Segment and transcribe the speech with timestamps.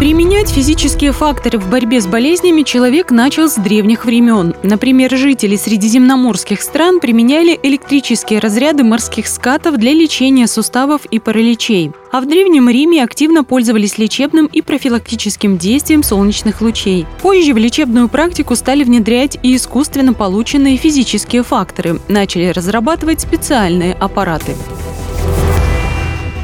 [0.00, 4.54] Применять физические факторы в борьбе с болезнями человек начал с древних времен.
[4.62, 11.92] Например, жители средиземноморских стран применяли электрические разряды морских скатов для лечения суставов и параличей.
[12.12, 17.04] А в Древнем Риме активно пользовались лечебным и профилактическим действием солнечных лучей.
[17.20, 24.56] Позже в лечебную практику стали внедрять и искусственно полученные физические факторы, начали разрабатывать специальные аппараты.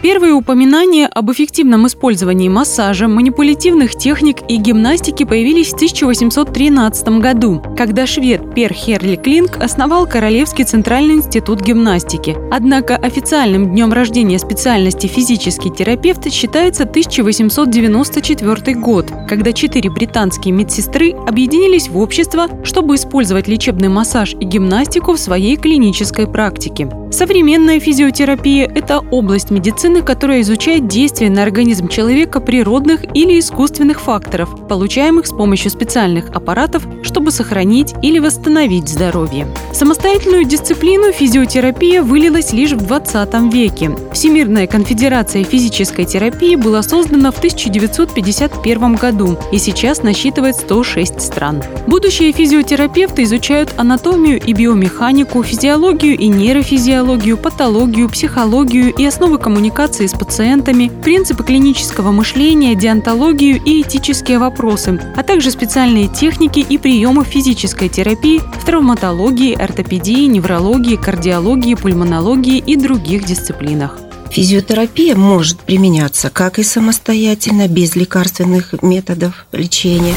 [0.00, 8.06] Первые упоминания об эффективном использовании массажа, манипулятивных техник и гимнастики появились в 1813 году, когда
[8.06, 12.36] швед Пер Херли Клинк основал Королевский центральный институт гимнастики.
[12.52, 21.88] Однако официальным днем рождения специальности физический терапевт считается 1894 год, когда четыре британские медсестры объединились
[21.88, 26.88] в общество, чтобы использовать лечебный массаж и гимнастику в своей клинической практике.
[27.10, 34.68] Современная физиотерапия– это область медицины, которая изучает действие на организм человека природных или искусственных факторов,
[34.68, 39.46] получаемых с помощью специальных аппаратов, чтобы сохранить или восстановить здоровье.
[39.72, 43.96] Самостоятельную дисциплину физиотерапия вылилась лишь в 20 веке.
[44.12, 51.62] Всемирная конфедерация физической терапии была создана в 1951 году и сейчас насчитывает 106 стран.
[51.86, 60.08] Будущие физиотерапевты изучают анатомию и биомеханику, физиологию и нейрофизиологию, физиологию, патологию, психологию и основы коммуникации
[60.08, 67.24] с пациентами, принципы клинического мышления, диантологию и этические вопросы, а также специальные техники и приемы
[67.24, 74.00] физической терапии в травматологии, ортопедии, неврологии, кардиологии, пульмонологии и других дисциплинах.
[74.32, 80.14] Физиотерапия может применяться как и самостоятельно, без лекарственных методов лечения,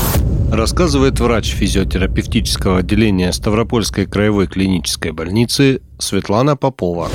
[0.51, 7.09] рассказывает врач физиотерапевтического отделения Ставропольской краевой клинической больницы Светлана Попова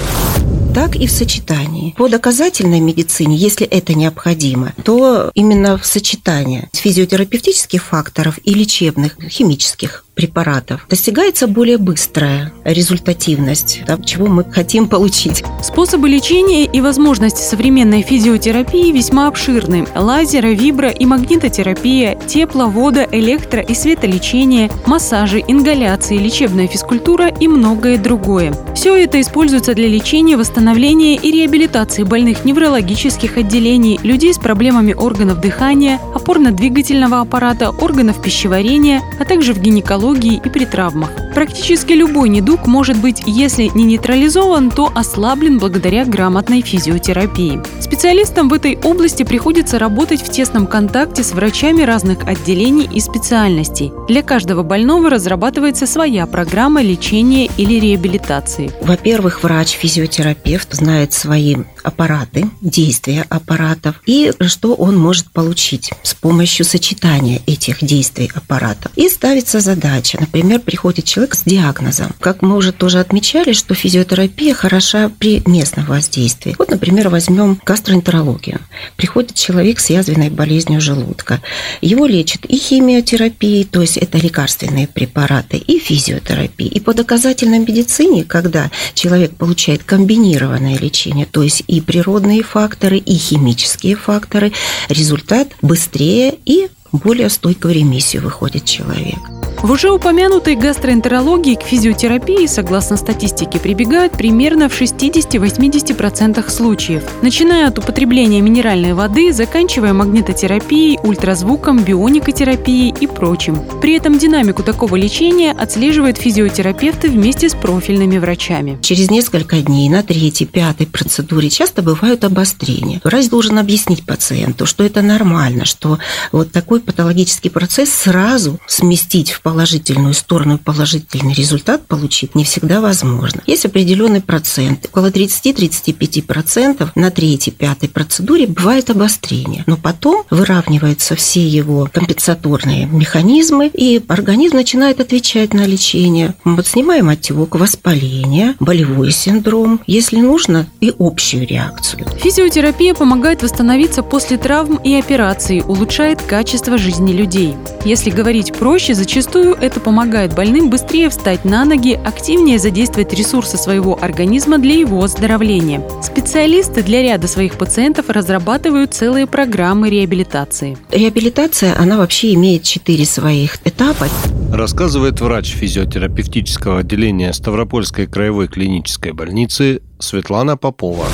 [0.75, 1.95] так и в сочетании.
[1.97, 10.06] По доказательной медицине, если это необходимо, то именно в сочетании физиотерапевтических факторов и лечебных химических
[10.17, 15.45] препаратов достигается более быстрая результативность, да, чего мы хотим получить.
[15.63, 19.87] Способы лечения и возможности современной физиотерапии весьма обширны.
[19.95, 27.99] Лазера, вибро и магнитотерапия, тепло, вода, электро- и светолечение, массажи, ингаляции, лечебная физкультура и многое
[27.99, 28.55] другое.
[28.75, 35.41] Все это используется для лечения, восстановления и реабилитации больных неврологических отделений, людей с проблемами органов
[35.41, 41.11] дыхания, опорно-двигательного аппарата, органов пищеварения, а также в гинекологии онкологии и при травмах.
[41.35, 47.61] Практически любой недуг может быть, если не нейтрализован, то ослаблен благодаря грамотной физиотерапии.
[47.81, 53.93] Специалистам в этой области приходится работать в тесном контакте с врачами разных отделений и специальностей.
[54.09, 58.73] Для каждого больного разрабатывается своя программа лечения или реабилитации.
[58.81, 67.41] Во-первых, врач-физиотерапевт знает свои аппараты, действия аппаратов и что он может получить с помощью сочетания
[67.47, 68.91] этих действий аппаратов.
[68.97, 70.19] И ставится задача.
[70.21, 72.13] Например, приходит человек с диагнозом.
[72.19, 76.57] Как мы уже тоже отмечали, что физиотерапия хороша при местном воздействии.
[76.59, 78.61] Вот, например, возьмем гастроэнтерологию.
[78.97, 81.41] Приходит человек с язвенной болезнью желудка.
[81.81, 86.71] Его лечат и химиотерапией, то есть это лекарственные препараты, и физиотерапией.
[86.71, 92.99] И по доказательной медицине, когда человек получает комбинированное лечение, то есть и и природные факторы,
[92.99, 94.53] и химические факторы,
[94.89, 99.36] результат быстрее и более стойкой в ремиссию выходит человек.
[99.63, 107.79] В уже упомянутой гастроэнтерологии к физиотерапии, согласно статистике, прибегают примерно в 60-80% случаев, начиная от
[107.79, 113.65] употребления минеральной воды, заканчивая магнитотерапией, ультразвуком, бионикотерапией и прочим.
[113.81, 118.79] При этом динамику такого лечения отслеживают физиотерапевты вместе с профильными врачами.
[118.83, 123.01] Через несколько дней на третьей, пятой процедуре часто бывают обострения.
[123.05, 125.99] Врач должен объяснить пациенту, что это нормально, что
[126.31, 132.81] вот такой патологический процесс сразу сместить в положительную сторону и положительный результат получить не всегда
[132.81, 133.43] возможно.
[133.47, 141.47] Есть определенный процент, около 30-35% на третьей, пятой процедуре бывает обострение, но потом выравниваются все
[141.47, 146.35] его компенсаторные механизмы, и организм начинает отвечать на лечение.
[146.43, 152.05] Мы вот снимаем отек, воспаление, болевой синдром, если нужно, и общую реакцию.
[152.21, 157.55] Физиотерапия помогает восстановиться после травм и операций, улучшает качество жизни людей.
[157.85, 163.59] Если говорить проще, зачастую Зачастую это помогает больным быстрее встать на ноги, активнее задействовать ресурсы
[163.59, 165.83] своего организма для его оздоровления.
[166.03, 170.79] Специалисты для ряда своих пациентов разрабатывают целые программы реабилитации.
[170.91, 174.09] Реабилитация, она вообще имеет четыре своих этапа.
[174.51, 181.05] Рассказывает врач физиотерапевтического отделения Ставропольской краевой клинической больницы Светлана Попова.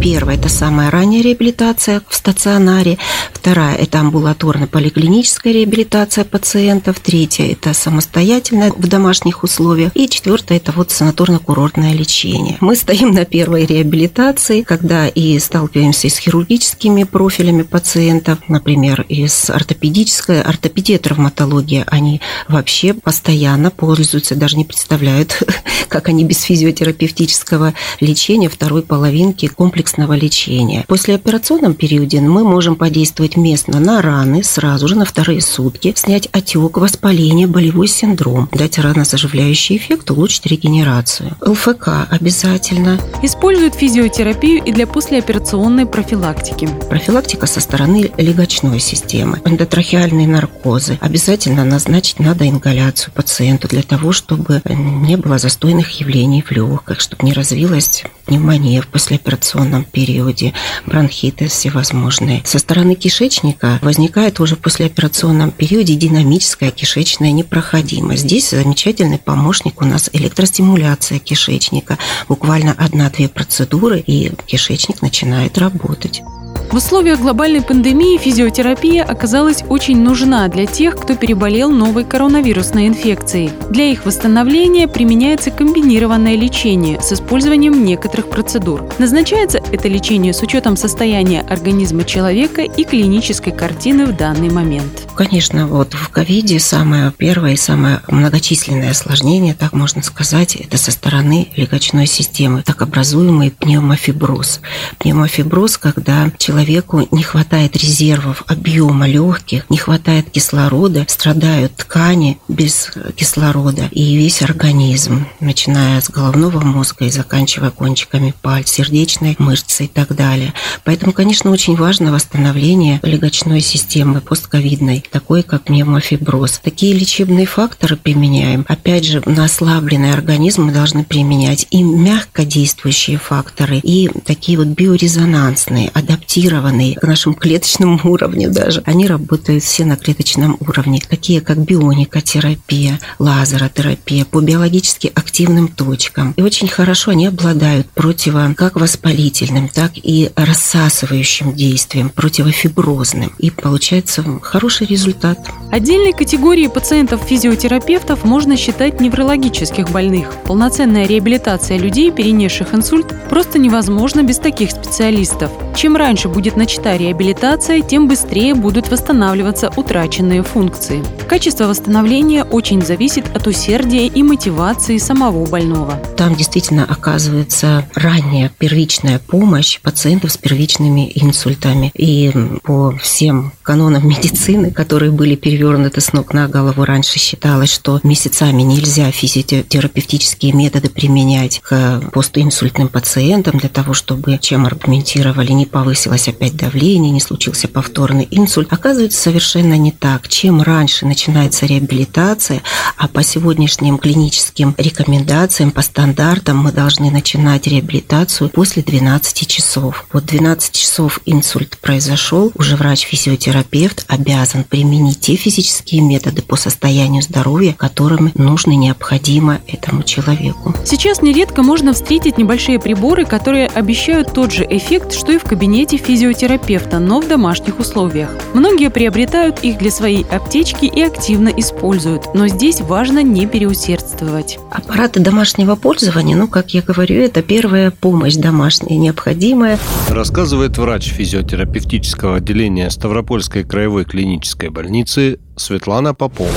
[0.00, 2.98] Первая– это самая ранняя реабилитация в стационаре.
[3.32, 7.00] Вторая– это амбулаторно-поликлиническая реабилитация пациентов.
[7.00, 9.90] Третья– это самостоятельная в домашних условиях.
[9.94, 12.58] И четвертая– это вот санаторно-курортное лечение.
[12.60, 19.50] Мы стоим на первой реабилитации, когда и сталкиваемся с хирургическими профилями пациентов, например, и с
[19.50, 21.84] ортопедической, ортопедия, травматология.
[21.88, 25.42] Они вообще постоянно пользуются, даже не представляют,
[25.88, 30.86] как они без физиотерапевтического лечения второй половинки комплексного лечения.
[30.88, 36.26] После операционном периоде мы можем подействовать местно на раны сразу же на вторые сутки, снять
[36.32, 41.36] отек, воспаление, болевой синдром, дать ранозаживляющий эффект, улучшить регенерацию.
[41.42, 42.98] ЛФК обязательно.
[43.22, 46.66] Используют физиотерапию и для послеоперационной профилактики.
[46.88, 49.42] Профилактика со стороны легочной системы.
[49.44, 50.96] Эндотрахеальные наркозы.
[51.02, 57.26] Обязательно назначить надо ингаляцию пациенту для того, чтобы не было застойных явлений в легких, чтобы
[57.26, 60.52] не развилась пневмония в послеоперационном периоде,
[60.86, 62.42] бронхиты всевозможные.
[62.44, 68.22] Со стороны кишечника возникает уже в послеоперационном периоде динамическая кишечная непроходимость.
[68.22, 71.98] Здесь замечательный помощник у нас электростимуляция кишечника.
[72.28, 76.22] Буквально одна-две процедуры, и кишечник начинает работать.
[76.70, 83.52] В условиях глобальной пандемии физиотерапия оказалась очень нужна для тех, кто переболел новой коронавирусной инфекцией.
[83.70, 88.84] Для их восстановления применяется комбинированное лечение с использованием некоторых процедур.
[88.98, 95.08] Назначается это лечение с учетом состояния организма человека и клинической картины в данный момент.
[95.16, 100.92] Конечно, вот в ковиде самое первое и самое многочисленное осложнение, так можно сказать, это со
[100.92, 104.60] стороны легочной системы, так образуемый пневмофиброз.
[104.98, 112.90] Пневмофиброз, когда человек человеку не хватает резервов, объема легких, не хватает кислорода, страдают ткани без
[113.14, 119.86] кислорода и весь организм, начиная с головного мозга и заканчивая кончиками пальцев, сердечной мышцы и
[119.86, 120.52] так далее.
[120.82, 126.60] Поэтому, конечно, очень важно восстановление легочной системы постковидной, такой как пневмофиброз.
[126.62, 128.64] Такие лечебные факторы применяем.
[128.68, 134.66] Опять же, на ослабленный организм мы должны применять и мягко действующие факторы, и такие вот
[134.68, 138.82] биорезонансные, адаптированные адаптированные к нашему клеточному уровню даже.
[138.86, 146.32] Они работают все на клеточном уровне, такие как бионикотерапия, лазеротерапия по биологически активным точкам.
[146.36, 153.32] И очень хорошо они обладают противо как воспалительным, так и рассасывающим действием, противофиброзным.
[153.38, 155.38] И получается хороший результат.
[155.70, 160.34] Отдельной категорией пациентов-физиотерапевтов можно считать неврологических больных.
[160.44, 165.50] Полноценная реабилитация людей, перенесших инсульт, просто невозможна без таких специалистов.
[165.76, 171.02] Чем раньше будет начата реабилитация, тем быстрее будут восстанавливаться утраченные функции.
[171.28, 175.96] Качество восстановления очень зависит от усердия и мотивации самого больного.
[176.16, 181.90] Там действительно оказывается ранняя первичная помощь пациентов с первичными инсультами.
[181.96, 182.32] И
[182.62, 188.62] по всем канонам медицины, которые были перевернуты с ног на голову, раньше считалось, что месяцами
[188.62, 196.56] нельзя физиотерапевтические методы применять к постинсультным пациентам для того, чтобы, чем аргументировали, не повысилась опять
[196.56, 198.72] давление, не случился повторный инсульт.
[198.72, 200.28] Оказывается, совершенно не так.
[200.28, 202.62] Чем раньше начинается реабилитация,
[202.96, 210.06] а по сегодняшним клиническим рекомендациям, по стандартам мы должны начинать реабилитацию после 12 часов.
[210.12, 217.72] Вот 12 часов инсульт произошел, уже врач-физиотерапевт обязан применить те физические методы по состоянию здоровья,
[217.72, 220.74] которыми нужно и необходимо этому человеку.
[220.84, 225.96] Сейчас нередко можно встретить небольшие приборы, которые обещают тот же эффект, что и в кабинете
[225.96, 228.30] физиотерапевта терапевта, но в домашних условиях.
[228.54, 234.58] Многие приобретают их для своей аптечки и активно используют, но здесь важно не переусердствовать.
[234.70, 239.78] Аппараты домашнего пользования, ну, как я говорю, это первая помощь домашняя, необходимая.
[240.08, 246.50] Рассказывает врач физиотерапевтического отделения Ставропольской краевой клинической больницы Светлана Попова.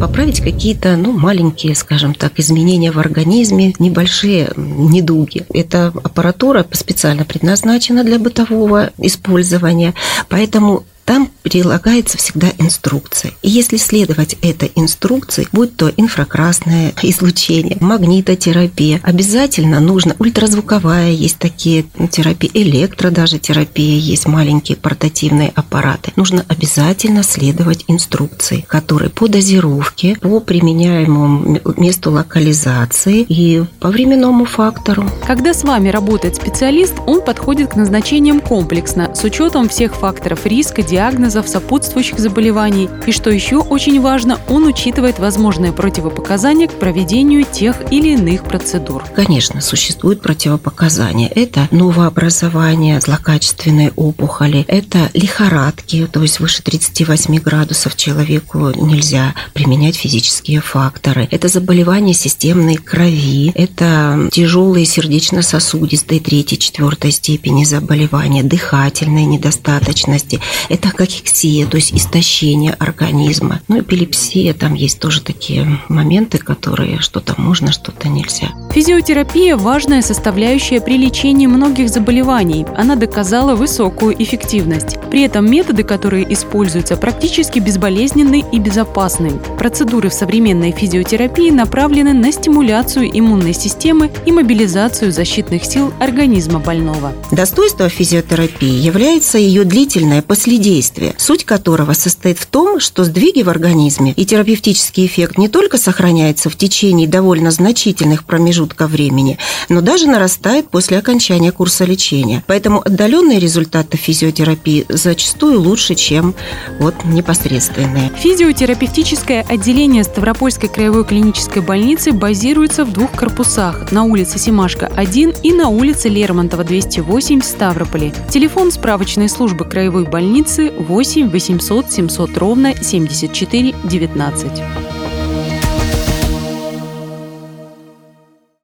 [0.00, 5.44] Поправить какие-то, ну, маленькие, скажем так, изменения в организме, небольшие недуги.
[5.52, 9.94] Эта аппаратура специально предназначена для бытового использования,
[10.28, 13.32] поэтому там прилагается всегда инструкция.
[13.42, 21.84] И если следовать этой инструкции, будь то инфракрасное излучение, магнитотерапия, обязательно нужно ультразвуковая, есть такие
[22.10, 26.12] терапии, электро даже терапия, есть маленькие портативные аппараты.
[26.16, 35.10] Нужно обязательно следовать инструкции, которые по дозировке, по применяемому месту локализации и по временному фактору.
[35.26, 40.82] Когда с вами работает специалист, он подходит к назначениям комплексно, с учетом всех факторов риска,
[41.30, 42.88] диагнозов, сопутствующих заболеваний.
[43.06, 49.04] И что еще очень важно, он учитывает возможные противопоказания к проведению тех или иных процедур.
[49.14, 51.30] Конечно, существуют противопоказания.
[51.34, 60.60] Это новообразование, злокачественные опухоли, это лихорадки, то есть выше 38 градусов человеку нельзя применять физические
[60.60, 61.28] факторы.
[61.30, 71.66] Это заболевания системной крови, это тяжелые сердечно-сосудистые третьей, четвертой степени заболевания, дыхательной недостаточности, это кахексия,
[71.66, 73.60] то есть истощение организма.
[73.68, 78.48] Ну, эпилепсия, там есть тоже такие моменты, которые что-то можно, что-то нельзя.
[78.72, 82.64] Физиотерапия– важная составляющая при лечении многих заболеваний.
[82.76, 84.98] Она доказала высокую эффективность.
[85.10, 89.32] При этом методы, которые используются, практически безболезненны и безопасны.
[89.58, 97.12] Процедуры в современной физиотерапии направлены на стимуляцию иммунной системы и мобилизацию защитных сил организма больного.
[97.30, 104.12] Достоинство физиотерапии является ее длительное последействие, суть которого состоит в том, что сдвиги в организме
[104.12, 109.38] и терапевтический эффект не только сохраняется в течение довольно значительных промежутков времени,
[109.68, 112.44] но даже нарастает после окончания курса лечения.
[112.46, 116.34] Поэтому отдаленные результаты физиотерапии зачастую лучше, чем
[116.78, 118.10] вот непосредственные.
[118.16, 125.52] Физиотерапевтическое отделение Ставропольской краевой клинической больницы базируется в двух корпусах на улице Симашка 1 и
[125.52, 128.12] на улице Лермонтова 208 в Ставрополе.
[128.30, 134.99] Телефон справочной службы краевой больницы 8 800 700 ровно 74 19.